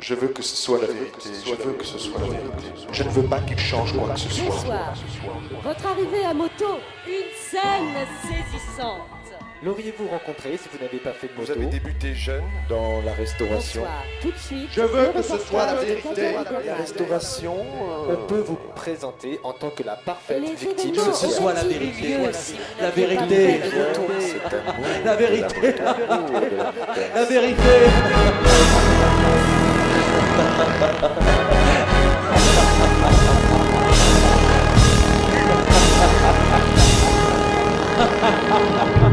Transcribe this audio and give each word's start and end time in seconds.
Je 0.00 0.14
veux 0.14 0.28
que 0.28 0.42
ce 0.42 0.56
soit 0.56 0.78
la 0.80 0.86
vérité. 0.86 1.28
Je 1.44 1.54
veux 1.54 1.72
que 1.74 1.84
ce 1.84 1.98
soit 1.98 2.20
la 2.20 2.26
vérité. 2.28 2.72
Je 2.92 3.02
ne 3.02 3.08
veux 3.10 3.22
pas 3.24 3.40
qu'il 3.40 3.58
change 3.58 3.92
quoi 3.96 4.08
que 4.14 4.18
ce 4.20 4.28
soit. 4.30 4.44
Bonsoir. 4.46 4.94
Votre 5.62 5.86
arrivée 5.86 6.24
à 6.24 6.34
moto, 6.34 6.78
une 7.06 7.34
scène 7.36 8.06
saisissante. 8.22 9.02
L'auriez-vous 9.62 10.08
rencontré 10.08 10.56
si 10.56 10.70
vous 10.72 10.82
n'avez 10.82 10.96
pas 10.96 11.12
fait 11.12 11.26
de 11.26 11.32
Vous 11.34 11.40
moto 11.42 11.52
avez 11.52 11.66
débuté 11.66 12.14
jeune 12.14 12.42
dans 12.70 13.02
la 13.02 13.12
restauration. 13.12 13.82
Bonsoir. 13.82 14.02
Tout 14.22 14.30
de 14.32 14.38
suite. 14.38 14.68
Je 14.72 14.80
veux 14.80 15.08
que 15.12 15.20
ce 15.22 15.36
soit 15.36 15.66
la 15.66 15.74
vérité. 15.74 16.32
La 16.64 16.74
restauration. 16.76 17.56
euh, 18.08 18.14
On 18.22 18.26
peut 18.26 18.38
vous 18.40 18.58
présenter 18.74 19.38
en 19.42 19.52
tant 19.52 19.68
que 19.68 19.82
la 19.82 19.96
parfaite 19.96 20.40
Les 20.40 20.54
victime 20.54 20.94
événements 20.94 21.10
Que 21.10 21.16
ce 21.16 21.28
soit 21.28 21.52
la 21.52 21.64
vérité. 21.64 22.16
vous 22.16 22.30
La 22.80 22.90
vérité. 22.90 23.60
La 25.04 25.16
vérité. 25.16 25.74
La 27.14 27.24
vérité. 27.26 27.60
L'amour 30.60 30.80
de 30.90 30.92
la 30.92 31.00
terre. 31.00 31.80
La 38.00 38.06
vérité. 38.06 39.09